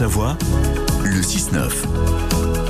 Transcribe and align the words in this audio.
Haute-Savoie, 0.00 0.38
le 1.04 1.20
6-9. 1.20 2.69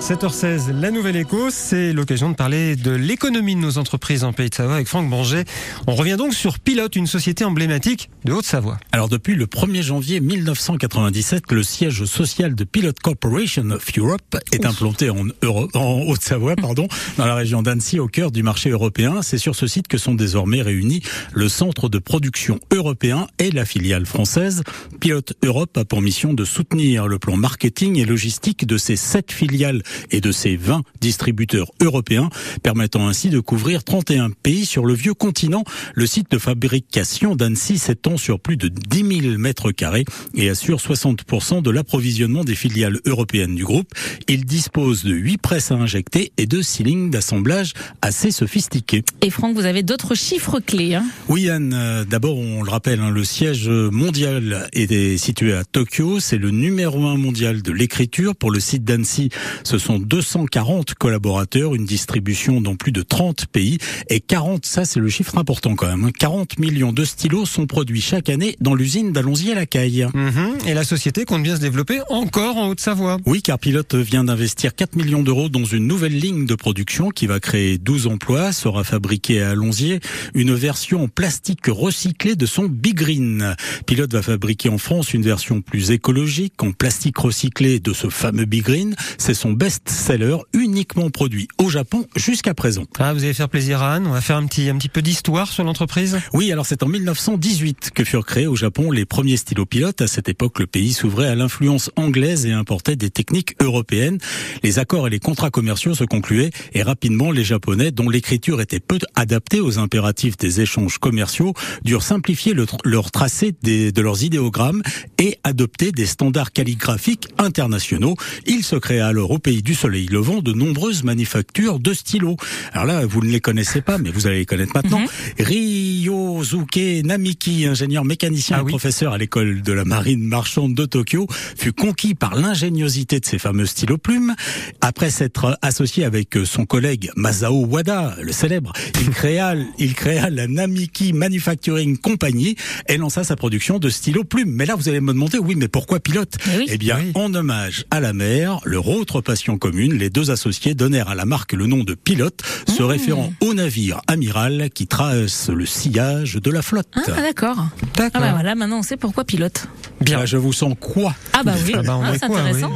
7h16, 0.00 0.72
la 0.80 0.90
nouvelle 0.90 1.16
écho, 1.16 1.50
c'est 1.50 1.92
l'occasion 1.92 2.30
de 2.30 2.34
parler 2.34 2.74
de 2.74 2.90
l'économie 2.90 3.54
de 3.54 3.60
nos 3.60 3.76
entreprises 3.76 4.24
en 4.24 4.32
Pays 4.32 4.48
de 4.48 4.54
Savoie 4.54 4.76
avec 4.76 4.88
Franck 4.88 5.10
Banger. 5.10 5.44
On 5.86 5.94
revient 5.94 6.16
donc 6.16 6.32
sur 6.32 6.58
Pilote, 6.58 6.96
une 6.96 7.06
société 7.06 7.44
emblématique 7.44 8.08
de 8.24 8.32
Haute-Savoie. 8.32 8.78
Alors 8.92 9.10
depuis 9.10 9.34
le 9.34 9.44
1er 9.44 9.82
janvier 9.82 10.20
1997, 10.20 11.52
le 11.52 11.62
siège 11.62 12.06
social 12.06 12.54
de 12.54 12.64
Pilote 12.64 12.98
Corporation 12.98 13.70
of 13.70 13.86
Europe 13.96 14.38
est 14.52 14.64
implanté 14.64 15.10
en, 15.10 15.26
en 15.74 16.00
Haute-Savoie, 16.08 16.56
pardon, 16.56 16.88
dans 17.18 17.26
la 17.26 17.34
région 17.34 17.60
d'Annecy, 17.60 18.00
au 18.00 18.08
cœur 18.08 18.30
du 18.30 18.42
marché 18.42 18.70
européen. 18.70 19.20
C'est 19.20 19.38
sur 19.38 19.54
ce 19.54 19.66
site 19.66 19.86
que 19.86 19.98
sont 19.98 20.14
désormais 20.14 20.62
réunis 20.62 21.02
le 21.34 21.50
centre 21.50 21.90
de 21.90 21.98
production 21.98 22.58
européen 22.72 23.26
et 23.38 23.50
la 23.50 23.66
filiale 23.66 24.06
française. 24.06 24.62
Pilote 24.98 25.34
Europe 25.44 25.76
a 25.76 25.84
pour 25.84 26.00
mission 26.00 26.32
de 26.32 26.46
soutenir 26.46 27.06
le 27.06 27.18
plan 27.18 27.36
marketing 27.36 27.98
et 27.98 28.06
logistique 28.06 28.66
de 28.66 28.78
ces 28.78 28.96
sept 28.96 29.30
filiales 29.30 29.82
et 30.10 30.20
de 30.20 30.32
ses 30.32 30.56
20 30.56 30.82
distributeurs 31.00 31.70
européens, 31.80 32.28
permettant 32.62 33.08
ainsi 33.08 33.30
de 33.30 33.40
couvrir 33.40 33.84
31 33.84 34.30
pays 34.30 34.66
sur 34.66 34.84
le 34.84 34.94
vieux 34.94 35.14
continent. 35.14 35.64
Le 35.94 36.06
site 36.06 36.30
de 36.30 36.38
fabrication 36.38 37.34
d'Annecy 37.36 37.78
s'étend 37.78 38.16
sur 38.16 38.40
plus 38.40 38.56
de 38.56 38.68
10 38.68 39.22
000 39.22 39.38
mètres 39.38 39.72
carrés 39.72 40.04
et 40.34 40.48
assure 40.48 40.78
60% 40.78 41.62
de 41.62 41.70
l'approvisionnement 41.70 42.44
des 42.44 42.54
filiales 42.54 42.98
européennes 43.06 43.54
du 43.54 43.64
groupe. 43.64 43.92
Il 44.28 44.44
dispose 44.44 45.04
de 45.04 45.14
8 45.14 45.38
presses 45.38 45.70
à 45.70 45.74
injecter 45.74 46.32
et 46.36 46.46
de 46.46 46.62
6 46.62 46.82
lignes 46.84 47.10
d'assemblage 47.10 47.72
assez 48.02 48.30
sophistiquées. 48.30 49.04
Et 49.22 49.30
Franck, 49.30 49.54
vous 49.54 49.66
avez 49.66 49.82
d'autres 49.82 50.14
chiffres 50.14 50.60
clés. 50.60 50.94
Hein? 50.94 51.04
Oui, 51.28 51.48
Anne. 51.48 51.74
Euh, 51.74 52.04
d'abord, 52.04 52.38
on 52.38 52.62
le 52.62 52.70
rappelle, 52.70 53.00
hein, 53.00 53.10
le 53.10 53.24
siège 53.24 53.68
mondial 53.68 54.68
est 54.72 55.16
situé 55.16 55.52
à 55.54 55.64
Tokyo. 55.64 56.20
C'est 56.20 56.38
le 56.38 56.50
numéro 56.50 57.06
un 57.06 57.16
mondial 57.16 57.62
de 57.62 57.72
l'écriture. 57.72 58.36
Pour 58.36 58.50
le 58.50 58.60
site 58.60 58.84
d'Annecy, 58.84 59.30
ce 59.64 59.78
sont 59.80 59.98
240 59.98 60.94
collaborateurs, 60.94 61.74
une 61.74 61.84
distribution 61.84 62.60
dans 62.60 62.76
plus 62.76 62.92
de 62.92 63.02
30 63.02 63.46
pays 63.46 63.78
et 64.08 64.20
40, 64.20 64.64
ça 64.64 64.84
c'est 64.84 65.00
le 65.00 65.08
chiffre 65.08 65.38
important 65.38 65.74
quand 65.74 65.88
même, 65.88 66.12
40 66.12 66.52
hein. 66.52 66.54
millions 66.60 66.92
de 66.92 67.04
stylos 67.04 67.46
sont 67.46 67.66
produits 67.66 68.00
chaque 68.00 68.28
année 68.28 68.56
dans 68.60 68.74
l'usine 68.74 69.12
d'Allonzy 69.12 69.50
à 69.50 69.54
la 69.54 69.66
Caille. 69.66 70.06
Mhm. 70.14 70.58
Et 70.66 70.74
la 70.74 70.84
société 70.84 71.24
compte 71.24 71.42
bien 71.42 71.56
se 71.56 71.60
développer 71.60 72.00
encore 72.10 72.56
en 72.56 72.68
Haute-Savoie. 72.68 73.18
Oui, 73.26 73.42
car 73.42 73.58
Pilote 73.58 73.94
vient 73.94 74.24
d'investir 74.24 74.74
4 74.74 74.96
millions 74.96 75.22
d'euros 75.22 75.48
dans 75.48 75.64
une 75.64 75.86
nouvelle 75.86 76.18
ligne 76.18 76.46
de 76.46 76.54
production 76.54 77.10
qui 77.10 77.26
va 77.26 77.40
créer 77.40 77.78
12 77.78 78.06
emplois, 78.06 78.52
sera 78.52 78.84
fabriquée 78.84 79.42
à 79.42 79.50
Allonzier, 79.50 80.00
une 80.34 80.54
version 80.54 81.04
en 81.04 81.08
plastique 81.08 81.66
recyclé 81.66 82.36
de 82.36 82.46
son 82.46 82.66
Big 82.66 82.94
Green. 82.94 83.54
Pilote 83.86 84.12
va 84.12 84.22
fabriquer 84.22 84.68
en 84.68 84.78
France 84.78 85.14
une 85.14 85.22
version 85.22 85.62
plus 85.62 85.90
écologique 85.90 86.62
en 86.62 86.72
plastique 86.72 87.18
recyclé 87.18 87.80
de 87.80 87.92
ce 87.92 88.08
fameux 88.08 88.44
Big 88.44 88.64
Green. 88.64 88.94
C'est 89.18 89.34
son 89.34 89.52
best 89.52 89.69
seller 89.86 90.36
uniquement 90.52 91.10
produit 91.10 91.48
au 91.58 91.68
Japon 91.68 92.06
jusqu'à 92.16 92.54
présent. 92.54 92.84
Ah, 92.98 93.12
vous 93.12 93.24
allez 93.24 93.34
faire 93.34 93.48
plaisir 93.48 93.82
à 93.82 93.94
Anne. 93.94 94.06
On 94.06 94.12
va 94.12 94.20
faire 94.20 94.36
un 94.36 94.46
petit, 94.46 94.68
un 94.68 94.76
petit 94.76 94.88
peu 94.88 95.02
d'histoire 95.02 95.48
sur 95.48 95.64
l'entreprise. 95.64 96.18
Oui, 96.32 96.52
alors 96.52 96.66
c'est 96.66 96.82
en 96.82 96.88
1918 96.88 97.90
que 97.94 98.04
furent 98.04 98.26
créés 98.26 98.46
au 98.46 98.56
Japon 98.56 98.90
les 98.90 99.04
premiers 99.04 99.36
stylos 99.36 99.66
pilotes. 99.66 100.00
À 100.00 100.06
cette 100.06 100.28
époque, 100.28 100.58
le 100.58 100.66
pays 100.66 100.92
s'ouvrait 100.92 101.28
à 101.28 101.34
l'influence 101.34 101.90
anglaise 101.96 102.46
et 102.46 102.52
importait 102.52 102.96
des 102.96 103.10
techniques 103.10 103.54
européennes. 103.60 104.18
Les 104.62 104.78
accords 104.78 105.06
et 105.06 105.10
les 105.10 105.20
contrats 105.20 105.50
commerciaux 105.50 105.94
se 105.94 106.04
concluaient 106.04 106.50
et 106.72 106.82
rapidement 106.82 107.30
les 107.30 107.44
Japonais, 107.44 107.90
dont 107.90 108.08
l'écriture 108.08 108.60
était 108.60 108.80
peu 108.80 108.98
adaptée 109.14 109.60
aux 109.60 109.78
impératifs 109.78 110.36
des 110.36 110.60
échanges 110.60 110.98
commerciaux, 110.98 111.54
durent 111.84 112.02
simplifier 112.02 112.54
leur 112.84 113.10
tracé 113.10 113.54
de 113.62 114.00
leurs 114.00 114.22
idéogrammes 114.22 114.82
et 115.18 115.38
adopter 115.44 115.92
des 115.92 116.06
standards 116.06 116.52
calligraphiques 116.52 117.28
internationaux. 117.38 118.16
Il 118.46 118.64
se 118.64 118.76
créa 118.76 119.06
alors 119.06 119.30
au 119.30 119.38
pays 119.38 119.59
du 119.62 119.70
du 119.70 119.76
soleil 119.76 120.06
levant 120.06 120.42
de 120.42 120.52
nombreuses 120.52 121.04
manufactures 121.04 121.78
de 121.78 121.94
stylos. 121.94 122.36
Alors 122.72 122.86
là, 122.86 123.06
vous 123.06 123.20
ne 123.20 123.30
les 123.30 123.38
connaissez 123.38 123.80
pas, 123.80 123.98
mais 123.98 124.10
vous 124.10 124.26
allez 124.26 124.38
les 124.38 124.44
connaître 124.44 124.72
maintenant. 124.74 124.98
Mhm. 124.98 125.06
Ryozuke 125.38 127.04
Namiki, 127.04 127.66
ingénieur 127.66 128.04
mécanicien 128.04 128.56
ah 128.58 128.62
et 128.62 128.66
professeur 128.66 129.12
à 129.12 129.18
l'école 129.18 129.62
de 129.62 129.72
la 129.72 129.84
marine 129.84 130.24
marchande 130.24 130.74
de 130.74 130.86
Tokyo, 130.86 131.28
fut 131.56 131.72
conquis 131.72 132.16
par 132.16 132.34
l'ingéniosité 132.34 133.20
de 133.20 133.24
ses 133.24 133.38
fameux 133.38 133.64
stylos 133.64 133.98
plumes. 133.98 134.34
Après 134.80 135.08
s'être 135.08 135.56
associé 135.62 136.04
avec 136.04 136.36
son 136.44 136.66
collègue 136.66 137.12
Masao 137.14 137.64
Wada, 137.66 138.16
le 138.20 138.32
célèbre, 138.32 138.72
il 139.00 139.10
créa, 139.10 139.54
il 139.78 139.94
créa 139.94 140.30
la 140.30 140.48
Namiki 140.48 141.12
Manufacturing 141.12 141.96
Company 141.96 142.56
et 142.88 142.96
lança 142.96 143.22
sa 143.22 143.36
production 143.36 143.78
de 143.78 143.88
stylos 143.88 144.24
plumes. 144.24 144.50
Mais 144.50 144.66
là, 144.66 144.74
vous 144.74 144.88
allez 144.88 145.00
me 145.00 145.12
demander, 145.12 145.38
oui, 145.38 145.54
mais 145.54 145.68
pourquoi 145.68 146.00
pilote? 146.00 146.38
Eh 146.66 146.76
bien, 146.76 146.98
en 147.14 147.32
hommage 147.34 147.84
à 147.92 148.00
la 148.00 148.12
mer, 148.12 148.58
leur 148.64 148.88
autre 148.88 149.20
passion 149.20 149.49
commune, 149.58 149.94
les 149.94 150.10
deux 150.10 150.30
associés 150.30 150.74
donnèrent 150.74 151.08
à 151.08 151.14
la 151.14 151.24
marque 151.24 151.52
le 151.52 151.66
nom 151.66 151.84
de 151.84 151.94
Pilote, 151.94 152.42
se 152.68 152.82
mmh. 152.82 152.86
référant 152.86 153.32
au 153.40 153.54
navire 153.54 154.00
amiral 154.06 154.70
qui 154.74 154.86
trace 154.86 155.48
le 155.48 155.66
sillage 155.66 156.34
de 156.34 156.50
la 156.50 156.62
flotte. 156.62 156.88
Ah, 156.94 157.20
d'accord. 157.20 157.66
Ah 157.98 158.08
bah 158.12 158.32
voilà, 158.32 158.54
maintenant 158.54 158.78
on 158.78 158.82
sait 158.82 158.96
pourquoi 158.96 159.24
Pilote. 159.24 159.66
Bien. 160.00 160.20
Ah, 160.22 160.26
je 160.26 160.36
vous 160.36 160.52
sens 160.52 160.74
quoi 160.78 161.14
Ah 161.32 161.42
bah 161.42 161.52
oui, 161.64 161.74
ah 161.76 161.82
bah, 161.82 162.00
ah, 162.02 162.12
c'est 162.18 162.24
intéressant. 162.24 162.72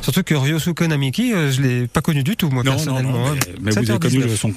Surtout 0.00 0.22
que 0.22 0.34
Ryosuke 0.34 0.82
Namiki, 0.82 1.32
euh, 1.32 1.50
je 1.50 1.60
l'ai 1.60 1.86
pas 1.86 2.00
connu 2.00 2.22
du 2.22 2.36
tout 2.36 2.48
moi 2.50 2.62
personnellement. 2.62 3.24
mais, 3.60 3.76
hein. 3.76 3.80
vous 3.82 3.90
avez 3.90 3.98
connu 3.98 4.36
son, 4.36 4.52